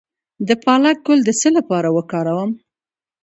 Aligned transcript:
د 0.47 0.49
پالک 0.63 0.97
ګل 1.05 1.19
د 1.25 1.29
څه 1.39 1.49
لپاره 1.57 1.89
وکاروم؟ 1.97 2.51